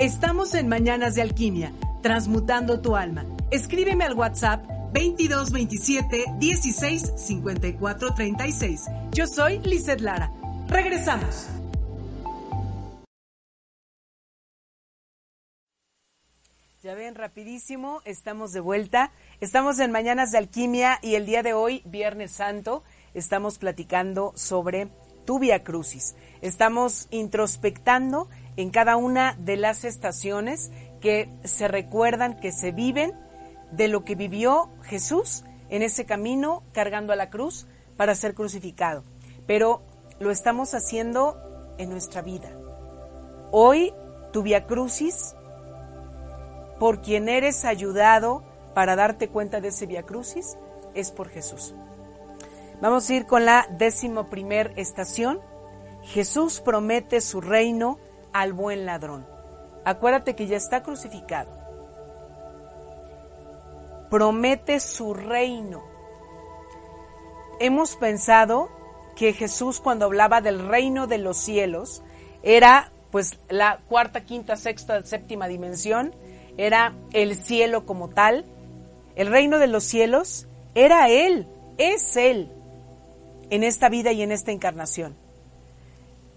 [0.03, 3.25] Estamos en Mañanas de Alquimia, transmutando tu alma.
[3.53, 8.87] Escríbeme al WhatsApp 2227 16 54 36.
[9.13, 10.33] Yo soy Lizeth Lara.
[10.67, 11.47] Regresamos.
[16.83, 19.13] Ya ven, rapidísimo, estamos de vuelta.
[19.41, 22.83] Estamos en Mañanas de Alquimia y el día de hoy, Viernes Santo,
[23.15, 24.89] estamos platicando sobre
[25.25, 26.17] tu Via Crucis.
[26.41, 33.13] Estamos introspectando en cada una de las estaciones que se recuerdan, que se viven
[33.71, 39.05] de lo que vivió Jesús en ese camino cargando a la cruz para ser crucificado.
[39.47, 39.83] Pero
[40.21, 42.51] lo estamos haciendo en nuestra vida.
[43.51, 43.93] Hoy
[44.33, 45.35] tu Via Crucis
[46.79, 48.43] por quien eres ayudado
[48.75, 50.57] para darte cuenta de ese Via Crucis
[50.95, 51.75] es por Jesús.
[52.81, 55.41] Vamos a ir con la décimo primer estación.
[56.03, 57.99] Jesús promete su reino
[58.33, 59.27] al buen ladrón.
[59.85, 61.51] Acuérdate que ya está crucificado.
[64.11, 65.83] Promete su reino.
[67.61, 68.69] Hemos pensado
[69.17, 72.03] que Jesús cuando hablaba del reino de los cielos
[72.43, 76.15] era pues la cuarta, quinta, sexta, séptima dimensión
[76.57, 78.45] era el cielo como tal.
[79.17, 81.47] El reino de los cielos era Él,
[81.79, 82.51] es Él,
[83.51, 85.17] en esta vida y en esta encarnación.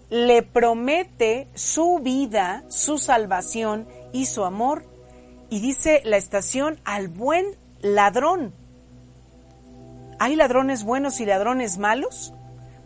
[0.08, 4.84] Le promete su vida, su salvación y su amor.
[5.50, 7.44] Y dice la estación al buen
[7.80, 8.52] ladrón.
[10.18, 12.32] ¿Hay ladrones buenos y ladrones malos?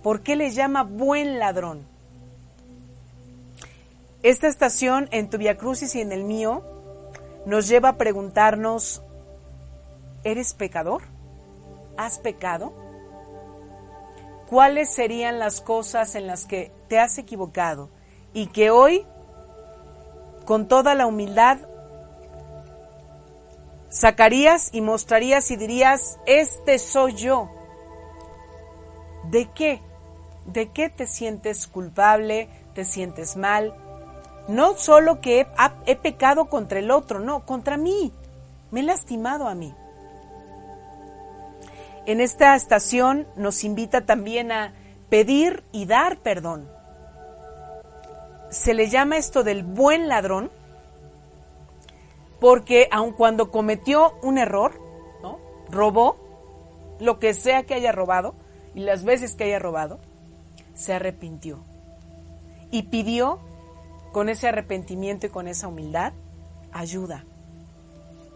[0.03, 1.87] ¿Por qué le llama buen ladrón?
[4.23, 6.63] Esta estación en tu Via Crucis y en el mío
[7.47, 9.03] nos lleva a preguntarnos,
[10.25, 11.03] ¿eres pecador?
[11.97, 12.73] ¿Has pecado?
[14.49, 17.89] ¿Cuáles serían las cosas en las que te has equivocado
[18.35, 19.07] y que hoy,
[20.45, 21.59] con toda la humildad,
[23.89, 27.49] sacarías y mostrarías y dirías, este soy yo?
[29.31, 29.81] ¿De qué?
[30.47, 32.49] ¿De qué te sientes culpable?
[32.75, 33.73] ¿Te sientes mal?
[34.49, 35.47] No solo que
[35.87, 38.13] he, pecado contra el otro, no, contra mí.
[38.73, 39.73] Me he lastimado a mí.
[42.07, 44.75] En esta estación nos invita también a
[45.09, 46.80] pedir y dar perdón.
[48.51, 50.51] Se le llama esto del buen ladrón
[52.41, 54.73] porque aun cuando cometió un error,
[55.71, 56.17] robó
[56.99, 58.35] lo que sea que haya robado
[58.75, 60.01] y las veces que haya robado,
[60.75, 61.59] se arrepintió
[62.71, 63.39] y pidió
[64.13, 66.13] con ese arrepentimiento y con esa humildad,
[66.73, 67.25] ayuda.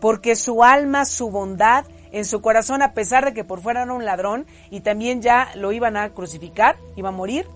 [0.00, 3.92] Porque su alma, su bondad en su corazón, a pesar de que por fuera era
[3.92, 7.48] un ladrón y también ya lo iban a crucificar, iba a morir,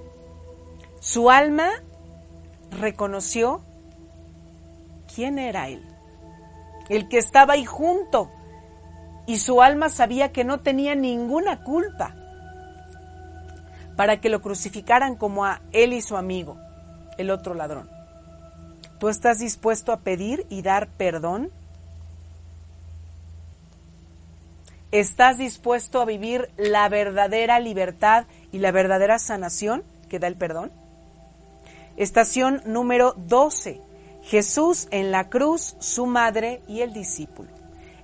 [1.01, 1.71] su alma
[2.70, 3.62] reconoció
[5.14, 5.83] quién era él,
[6.88, 8.31] el que estaba ahí junto,
[9.27, 12.14] y su alma sabía que no tenía ninguna culpa
[13.96, 16.56] para que lo crucificaran como a él y su amigo,
[17.19, 17.90] el otro ladrón.
[18.98, 21.50] ¿Tú estás dispuesto a pedir y dar perdón?
[24.92, 30.73] ¿Estás dispuesto a vivir la verdadera libertad y la verdadera sanación que da el perdón?
[31.99, 33.81] Estación número 12.
[34.23, 37.51] Jesús en la cruz, su madre y el discípulo.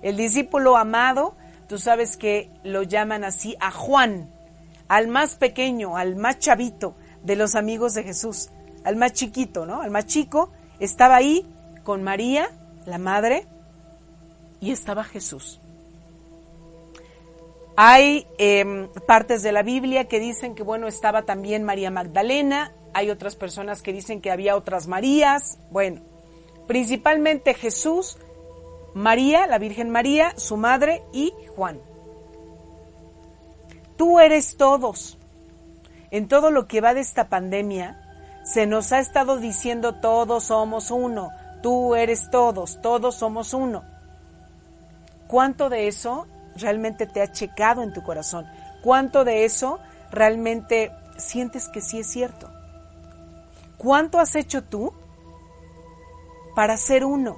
[0.01, 1.37] El discípulo amado,
[1.69, 4.29] tú sabes que lo llaman así a Juan,
[4.89, 8.49] al más pequeño, al más chavito de los amigos de Jesús,
[8.83, 9.81] al más chiquito, ¿no?
[9.81, 11.47] Al más chico estaba ahí
[11.83, 12.49] con María,
[12.85, 13.47] la madre,
[14.59, 15.61] y estaba Jesús.
[17.77, 23.09] Hay em, partes de la Biblia que dicen que, bueno, estaba también María Magdalena, hay
[23.09, 25.99] otras personas que dicen que había otras Marías, bueno,
[26.65, 28.17] principalmente Jesús,
[28.93, 31.81] María, la Virgen María, su madre y Juan.
[33.97, 35.17] Tú eres todos.
[36.09, 38.01] En todo lo que va de esta pandemia,
[38.45, 41.31] se nos ha estado diciendo todos somos uno,
[41.61, 43.83] tú eres todos, todos somos uno.
[45.27, 48.45] ¿Cuánto de eso realmente te ha checado en tu corazón?
[48.81, 49.79] ¿Cuánto de eso
[50.11, 52.54] realmente sientes que sí es cierto?
[53.77, 54.93] ¿Cuánto has hecho tú
[56.55, 57.37] para ser uno?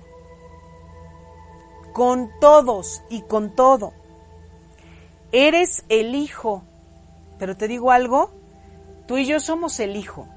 [1.93, 3.93] Con todos y con todo.
[5.31, 6.63] Eres el hijo.
[7.39, 8.31] Pero te digo algo,
[9.07, 10.27] tú y yo somos el hijo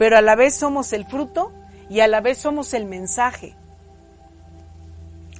[0.00, 1.52] pero a la vez somos el fruto
[1.90, 3.54] y a la vez somos el mensaje.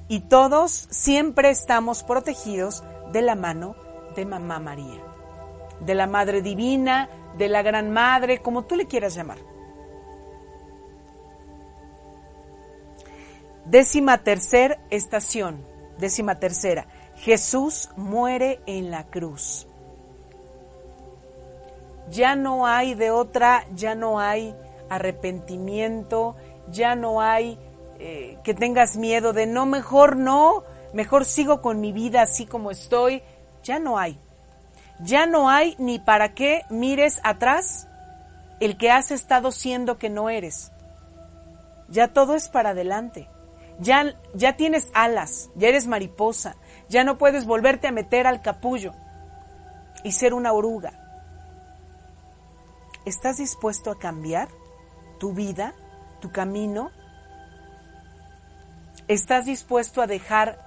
[0.07, 3.75] Y todos siempre estamos protegidos de la mano
[4.17, 5.01] de Mamá María,
[5.81, 7.09] de la Madre Divina,
[7.39, 9.39] de la Gran Madre, como tú le quieras llamar.
[13.71, 15.65] Décima tercera estación,
[15.97, 16.87] décima tercera,
[17.19, 19.69] Jesús muere en la cruz.
[22.11, 24.57] Ya no hay de otra, ya no hay
[24.89, 26.35] arrepentimiento,
[26.73, 27.61] ya no hay
[28.01, 32.73] eh, que tengas miedo de no, mejor no, mejor sigo con mi vida así como
[32.73, 33.23] estoy,
[33.63, 34.19] ya no hay.
[34.99, 37.87] Ya no hay ni para qué mires atrás
[38.59, 40.73] el que has estado siendo que no eres.
[41.89, 43.29] Ya todo es para adelante.
[43.81, 46.57] Ya, ya tienes alas, ya eres mariposa,
[46.89, 48.95] ya no puedes volverte a meter al capullo
[50.05, 50.93] y ser una oruga.
[53.07, 54.49] ¿Estás dispuesto a cambiar
[55.19, 55.75] tu vida,
[56.21, 56.91] tu camino?
[59.09, 60.59] ¿Estás dispuesto a dejar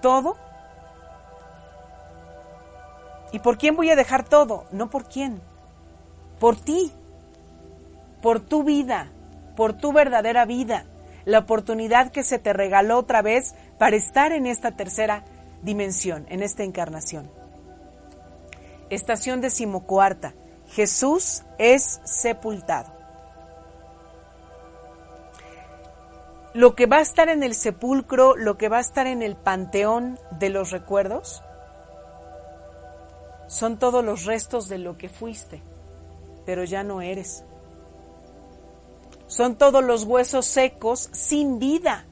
[0.00, 0.36] todo?
[3.32, 4.66] ¿Y por quién voy a dejar todo?
[4.70, 5.42] No por quién,
[6.38, 6.92] por ti,
[8.20, 9.10] por tu vida,
[9.56, 10.86] por tu verdadera vida,
[11.24, 15.24] la oportunidad que se te regaló otra vez para estar en esta tercera
[15.62, 17.30] dimensión, en esta encarnación.
[18.90, 20.34] Estación decimocuarta.
[20.68, 22.92] Jesús es sepultado.
[26.54, 29.36] Lo que va a estar en el sepulcro, lo que va a estar en el
[29.36, 31.42] panteón de los recuerdos,
[33.46, 35.62] son todos los restos de lo que fuiste,
[36.44, 37.44] pero ya no eres.
[39.32, 42.04] Son todos los huesos secos sin vida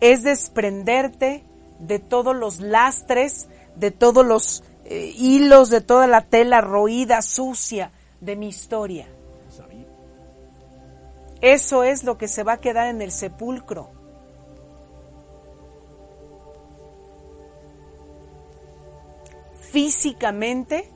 [0.00, 1.44] es desprenderte
[1.78, 7.90] de todos los lastres, de todos los eh, hilos, de toda la tela roída, sucia
[8.20, 9.08] de mi historia.
[11.40, 13.90] Eso es lo que se va a quedar en el sepulcro.
[19.70, 20.90] Físicamente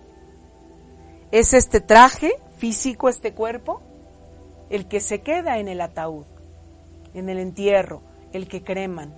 [1.30, 3.82] es este traje físico, este cuerpo,
[4.70, 6.26] el que se queda en el ataúd,
[7.14, 8.02] en el entierro,
[8.32, 9.14] el que creman.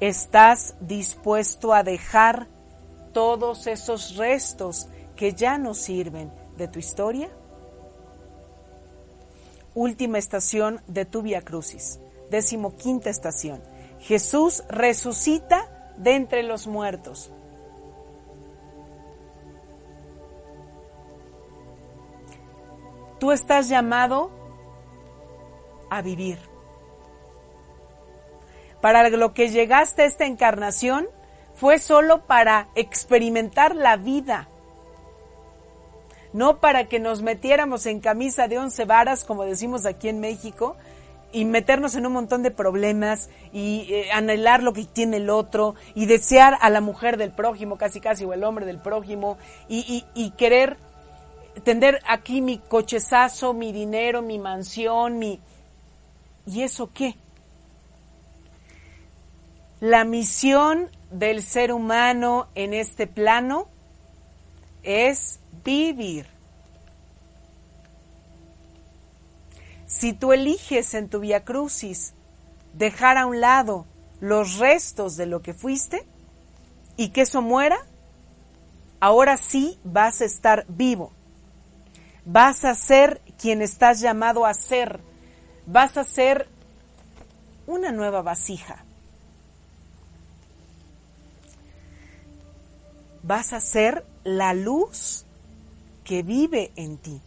[0.00, 2.48] ¿Estás dispuesto a dejar
[3.12, 7.30] todos esos restos que ya no sirven de tu historia?
[9.74, 12.00] Última estación de tu Via Crucis,
[12.30, 13.62] decimoquinta estación.
[14.00, 17.30] Jesús resucita de entre los muertos.
[23.18, 24.30] Tú estás llamado
[25.90, 26.38] a vivir.
[28.80, 31.08] Para lo que llegaste a esta encarnación
[31.54, 34.48] fue solo para experimentar la vida,
[36.32, 40.76] no para que nos metiéramos en camisa de once varas, como decimos aquí en México,
[41.32, 45.74] y meternos en un montón de problemas y eh, anhelar lo que tiene el otro
[45.94, 49.38] y desear a la mujer del prójimo, casi casi, o el hombre del prójimo,
[49.68, 50.76] y, y querer
[51.64, 55.40] tener aquí mi cochezazo, mi dinero, mi mansión, mi,
[56.46, 57.16] ¿Y eso qué?
[59.80, 63.68] La misión del ser humano en este plano
[64.82, 66.26] es vivir.
[69.86, 72.14] Si tú eliges en tu vía crucis
[72.74, 73.86] dejar a un lado
[74.20, 76.06] los restos de lo que fuiste
[76.96, 77.78] y que eso muera,
[79.00, 81.12] ahora sí vas a estar vivo.
[82.26, 85.00] Vas a ser quien estás llamado a ser
[85.66, 86.48] vas a ser
[87.66, 88.84] una nueva vasija.
[93.22, 95.24] Vas a ser la luz
[96.04, 97.20] que vive en ti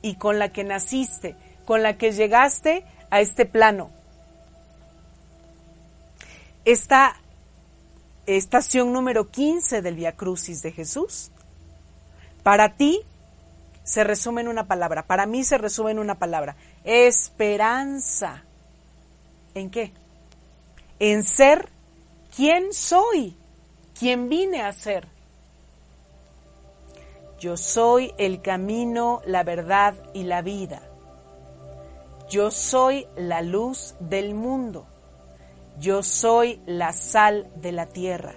[0.00, 1.34] y con la que naciste,
[1.64, 3.90] con la que llegaste a este plano.
[6.64, 7.16] Esta
[8.26, 11.32] estación número 15 del Via Crucis de Jesús,
[12.44, 13.00] para ti
[13.84, 18.44] se resume en una palabra, para mí se resume en una palabra, esperanza.
[19.54, 19.92] ¿En qué?
[20.98, 21.68] En ser
[22.34, 23.36] quien soy,
[23.98, 25.08] quien vine a ser.
[27.38, 30.80] Yo soy el camino, la verdad y la vida.
[32.30, 34.86] Yo soy la luz del mundo.
[35.78, 38.34] Yo soy la sal de la tierra.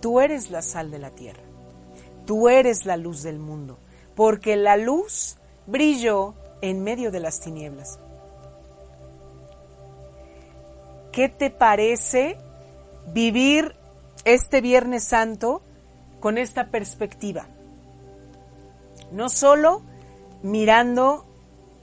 [0.00, 1.51] Tú eres la sal de la tierra.
[2.26, 3.78] Tú eres la luz del mundo
[4.14, 7.98] porque la luz brilló en medio de las tinieblas.
[11.10, 12.38] ¿Qué te parece
[13.12, 13.74] vivir
[14.24, 15.62] este Viernes Santo
[16.20, 17.46] con esta perspectiva?
[19.10, 19.82] No solo
[20.42, 21.26] mirando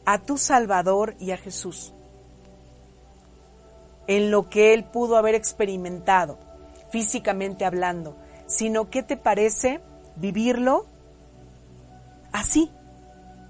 [0.06, 1.94] a tu Salvador y a Jesús,
[4.08, 6.40] en lo que Él pudo haber experimentado,
[6.90, 8.16] físicamente hablando,
[8.48, 9.82] sino qué te parece
[10.20, 10.86] vivirlo
[12.32, 12.72] así,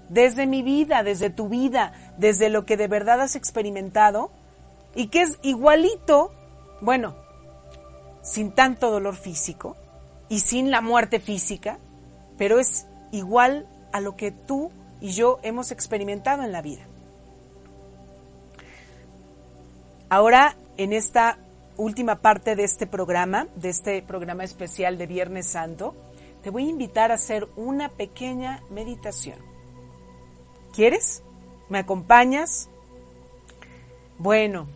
[0.08, 4.30] desde mi vida, desde tu vida, desde lo que de verdad has experimentado
[4.94, 6.32] y que es igualito,
[6.80, 7.14] bueno,
[8.22, 9.76] sin tanto dolor físico
[10.28, 11.78] y sin la muerte física,
[12.36, 16.82] pero es igual a lo que tú y yo hemos experimentado en la vida.
[20.08, 21.38] Ahora, en esta
[21.76, 25.94] última parte de este programa, de este programa especial de Viernes Santo,
[26.42, 29.38] te voy a invitar a hacer una pequeña meditación.
[30.72, 31.22] ¿Quieres?
[31.68, 32.68] ¿Me acompañas?
[34.18, 34.66] Bueno,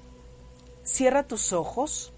[0.82, 2.12] cierra tus ojos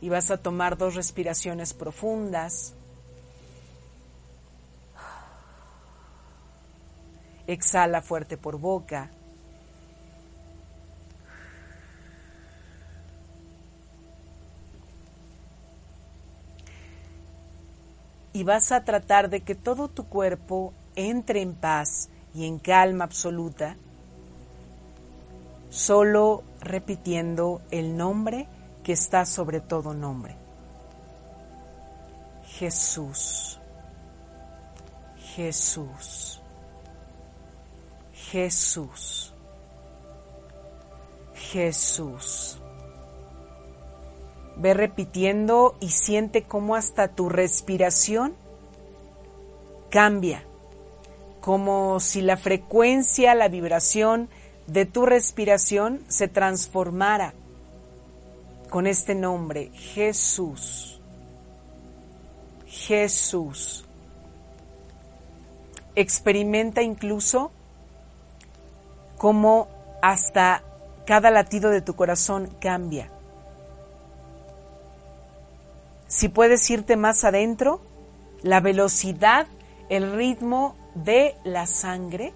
[0.00, 2.74] y vas a tomar dos respiraciones profundas.
[7.46, 9.10] Exhala fuerte por boca.
[18.34, 23.04] Y vas a tratar de que todo tu cuerpo entre en paz y en calma
[23.04, 23.76] absoluta,
[25.70, 28.48] solo repitiendo el nombre
[28.82, 30.36] que está sobre todo nombre.
[32.58, 33.60] Jesús,
[35.16, 36.40] Jesús,
[38.12, 39.32] Jesús,
[41.34, 42.60] Jesús.
[44.56, 48.34] Ve repitiendo y siente cómo hasta tu respiración
[49.90, 50.44] cambia,
[51.40, 54.28] como si la frecuencia, la vibración
[54.66, 57.34] de tu respiración se transformara
[58.70, 61.00] con este nombre, Jesús.
[62.66, 63.84] Jesús.
[65.94, 67.52] Experimenta incluso
[69.16, 69.68] cómo
[70.02, 70.62] hasta
[71.06, 73.13] cada latido de tu corazón cambia.
[76.14, 77.80] Si puedes irte más adentro,
[78.42, 79.48] la velocidad,
[79.88, 82.32] el ritmo de la sangre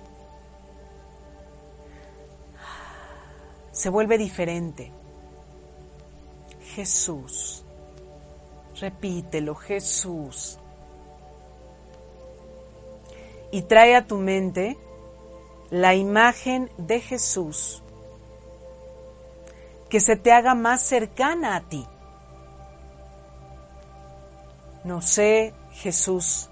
[3.70, 4.90] se vuelve diferente.
[6.74, 7.64] Jesús.
[8.80, 10.58] Repítelo, Jesús.
[13.52, 14.76] Y trae a tu mente
[15.70, 17.84] la imagen de Jesús
[19.88, 21.86] que se te haga más cercana a ti
[24.88, 26.48] no sé, Jesús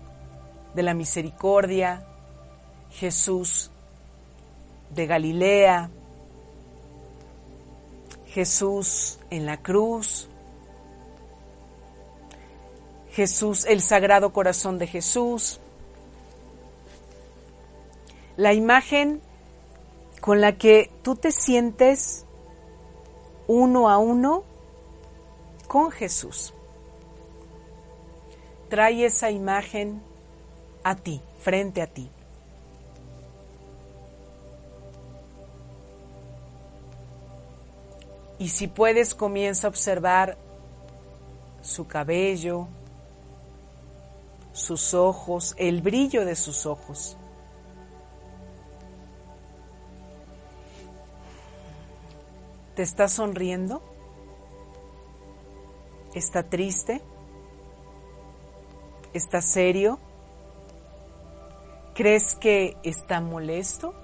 [0.74, 2.06] de la misericordia,
[2.90, 3.70] Jesús
[4.90, 5.88] de Galilea,
[8.26, 10.28] Jesús en la cruz,
[13.12, 15.58] Jesús, el sagrado corazón de Jesús,
[18.36, 19.22] la imagen
[20.20, 22.26] con la que tú te sientes
[23.46, 24.44] uno a uno
[25.68, 26.52] con Jesús
[28.68, 30.02] trae esa imagen
[30.82, 32.10] a ti, frente a ti.
[38.38, 40.36] Y si puedes, comienza a observar
[41.62, 42.68] su cabello,
[44.52, 47.16] sus ojos, el brillo de sus ojos.
[52.74, 53.82] ¿Te está sonriendo?
[56.14, 57.02] ¿Está triste?
[59.16, 59.98] ¿Está serio?
[61.94, 63.94] ¿Crees que está molesto?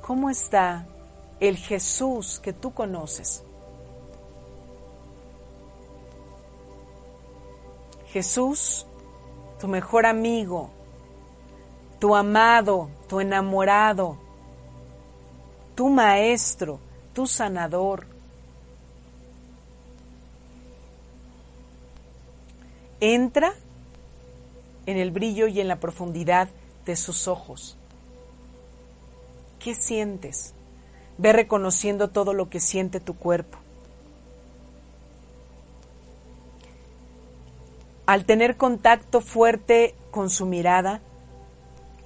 [0.00, 0.86] ¿Cómo está
[1.40, 3.42] el Jesús que tú conoces?
[8.12, 8.86] Jesús,
[9.58, 10.70] tu mejor amigo,
[11.98, 14.16] tu amado, tu enamorado,
[15.74, 16.78] tu maestro,
[17.14, 18.06] tu sanador,
[23.00, 23.54] entra
[24.86, 26.48] en el brillo y en la profundidad
[26.86, 27.76] de sus ojos.
[29.58, 30.54] ¿Qué sientes?
[31.18, 33.58] Ve reconociendo todo lo que siente tu cuerpo.
[38.06, 41.00] Al tener contacto fuerte con su mirada,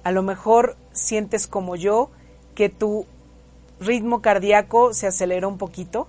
[0.03, 2.11] a lo mejor sientes como yo
[2.53, 3.07] que tu
[3.79, 6.07] ritmo cardíaco se acelera un poquito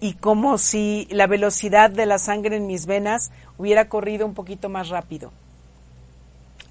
[0.00, 4.68] y como si la velocidad de la sangre en mis venas hubiera corrido un poquito
[4.68, 5.32] más rápido.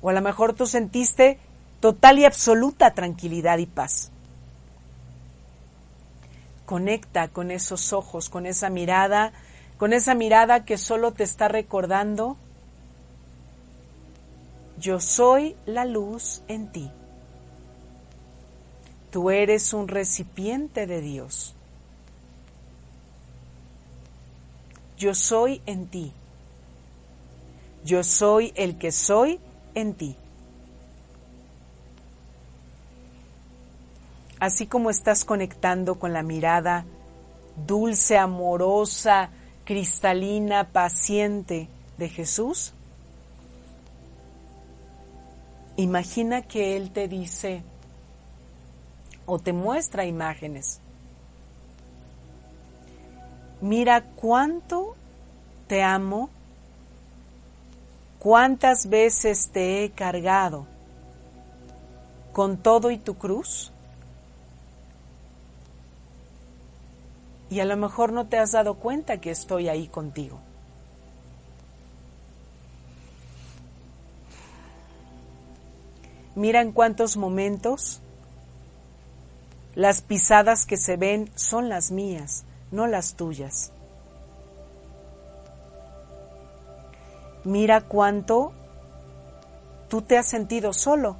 [0.02, 1.40] O a lo mejor tú sentiste
[1.80, 4.12] total y absoluta tranquilidad y paz.
[6.66, 9.34] Conecta con esos ojos, con esa mirada,
[9.78, 12.38] con esa mirada que solo te está recordando,
[14.80, 16.92] yo soy la luz en ti.
[19.12, 21.57] Tú eres un recipiente de Dios.
[24.98, 26.12] Yo soy en ti.
[27.86, 29.40] yo soy el que soy
[29.74, 30.18] en ti.
[34.40, 36.86] Así como estás conectando con la mirada
[37.66, 39.30] dulce, amorosa,
[39.64, 42.74] cristalina, paciente de Jesús,
[45.78, 47.64] imagina que Él te dice
[49.26, 50.82] o te muestra imágenes.
[53.62, 54.96] Mira cuánto
[55.68, 56.30] te amo,
[58.20, 60.66] cuántas veces te he cargado
[62.34, 63.72] con todo y tu cruz
[67.50, 70.40] y a lo mejor no te has dado cuenta que estoy ahí contigo.
[76.36, 78.02] Mira en cuántos momentos
[79.74, 83.72] las pisadas que se ven son las mías, no las tuyas.
[87.44, 88.52] Mira cuánto
[89.88, 91.16] tú te has sentido solo,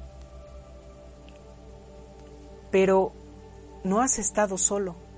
[2.70, 3.12] pero
[3.84, 5.08] no has estado solo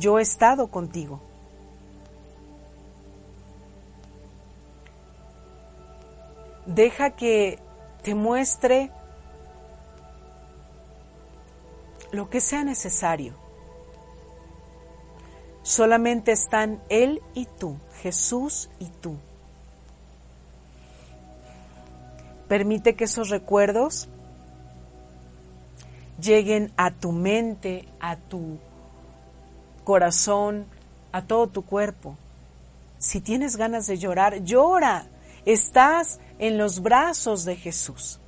[0.00, 1.20] yo he estado contigo.
[6.66, 7.58] Deja que
[8.02, 8.90] te muestre
[12.12, 13.34] lo que sea necesario.
[15.70, 19.16] Solamente están Él y tú, Jesús y tú.
[22.48, 24.08] Permite que esos recuerdos
[26.20, 28.58] lleguen a tu mente, a tu
[29.84, 30.66] corazón,
[31.12, 32.16] a todo tu cuerpo.
[32.98, 35.06] Si tienes ganas de llorar, llora.
[35.44, 38.18] Estás en los brazos de Jesús.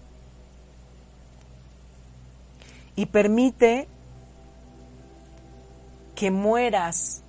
[2.95, 3.89] Y permite
[6.15, 7.22] que mueras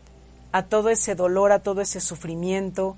[0.54, 2.96] a todo ese dolor, a todo ese sufrimiento,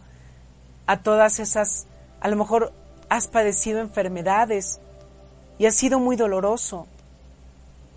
[0.86, 1.88] a todas esas,
[2.20, 2.74] a lo mejor
[3.10, 4.80] has padecido enfermedades
[5.58, 6.86] y ha sido muy doloroso,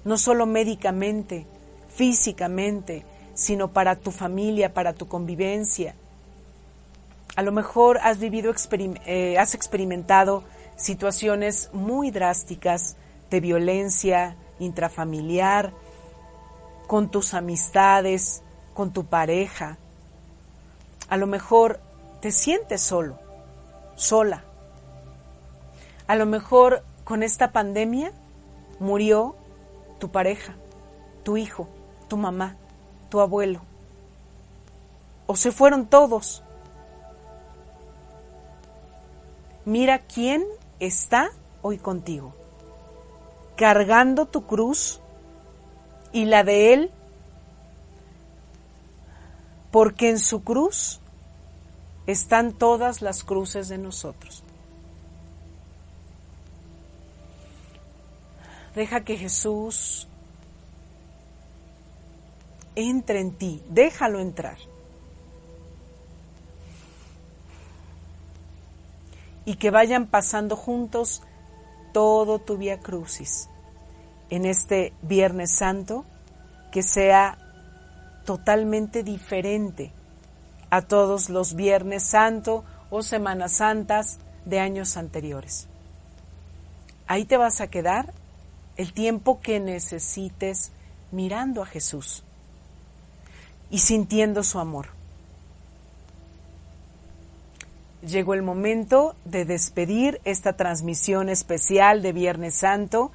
[0.04, 1.44] no solo médicamente,
[1.94, 3.04] físicamente,
[3.34, 5.96] sino para tu familia, para tu convivencia.
[7.34, 8.54] A lo mejor has vivido,
[9.06, 10.44] eh, has experimentado
[10.76, 12.96] situaciones muy drásticas
[13.28, 15.72] de violencia intrafamiliar,
[16.86, 18.42] con tus amistades,
[18.78, 19.76] con tu pareja.
[21.08, 21.80] A lo mejor
[22.20, 23.18] te sientes solo,
[23.96, 24.44] sola.
[26.06, 28.12] A lo mejor con esta pandemia
[28.78, 29.34] murió
[29.98, 30.54] tu pareja,
[31.24, 31.66] tu hijo,
[32.06, 32.54] tu mamá
[33.08, 33.62] tu abuelo.
[35.26, 36.44] O se fueron todos.
[39.64, 40.44] Mira quién
[40.78, 41.30] está
[41.62, 42.32] hoy contigo,
[43.56, 45.00] cargando tu cruz
[46.12, 46.92] y la de Él,
[49.70, 51.00] porque en su cruz
[52.06, 54.42] están todas las cruces de nosotros.
[58.74, 60.08] Deja que Jesús
[62.74, 64.56] entra en ti, déjalo entrar.
[69.44, 71.22] Y que vayan pasando juntos
[71.92, 73.48] todo tu vía crucis
[74.30, 76.04] en este Viernes Santo,
[76.70, 77.38] que sea
[78.28, 79.90] totalmente diferente
[80.68, 85.66] a todos los Viernes Santo o Semanas Santas de años anteriores.
[87.06, 88.12] Ahí te vas a quedar
[88.76, 90.72] el tiempo que necesites
[91.10, 92.22] mirando a Jesús
[93.70, 94.88] y sintiendo su amor.
[98.02, 103.10] Llegó el momento de despedir esta transmisión especial de Viernes Santo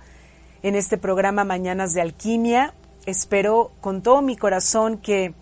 [0.63, 2.73] en este programa Mañanas de Alquimia.
[3.05, 5.33] Espero con todo mi corazón que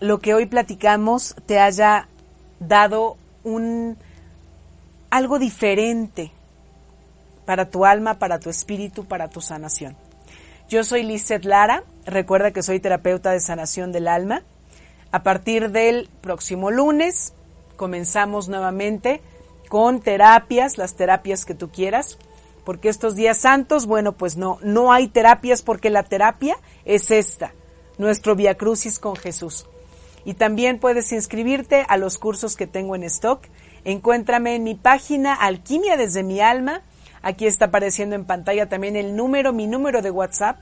[0.00, 2.08] lo que hoy platicamos te haya
[2.60, 3.96] dado un
[5.10, 6.32] algo diferente
[7.46, 9.96] para tu alma, para tu espíritu, para tu sanación.
[10.68, 14.42] Yo soy Lizeth Lara, recuerda que soy terapeuta de sanación del alma.
[15.12, 17.32] A partir del próximo lunes
[17.76, 19.22] comenzamos nuevamente
[19.68, 22.18] con terapias, las terapias que tú quieras,
[22.64, 27.52] porque estos días santos, bueno, pues no, no hay terapias porque la terapia es esta,
[27.98, 29.66] nuestro Via Crucis con Jesús.
[30.24, 33.42] Y también puedes inscribirte a los cursos que tengo en stock.
[33.84, 36.82] Encuéntrame en mi página Alquimia desde mi alma
[37.24, 40.58] Aquí está apareciendo en pantalla también el número, mi número de WhatsApp.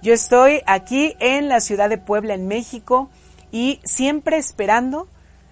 [0.00, 3.10] Yo estoy aquí en la ciudad de Puebla, en México,
[3.50, 5.08] y siempre esperando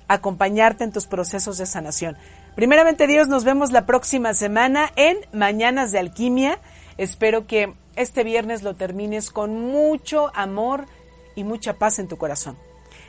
[0.07, 2.17] acompañarte en tus procesos de sanación.
[2.57, 6.59] Primeramente Dios, nos vemos la próxima semana en Mañanas de Alquimia.
[6.97, 10.87] Espero que este viernes lo termines con mucho amor
[11.35, 12.57] y mucha paz en tu corazón.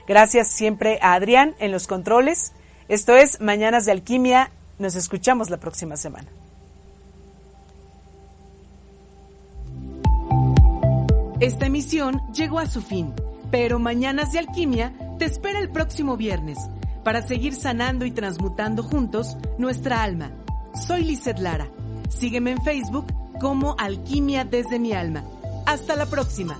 [0.06, 2.54] Gracias siempre a Adrián en los controles
[2.90, 4.52] Esto es Mañanas de Alquimia.
[4.80, 6.28] Nos escuchamos la próxima semana.
[11.40, 13.14] Esta emisión llegó a su fin,
[13.50, 16.58] pero Mañanas de Alquimia te espera el próximo viernes
[17.08, 20.30] para seguir sanando y transmutando juntos nuestra alma.
[20.74, 21.70] Soy Lizeth Lara.
[22.10, 23.06] Sígueme en Facebook
[23.40, 25.24] como Alquimia desde mi alma.
[25.66, 26.60] Hasta la próxima.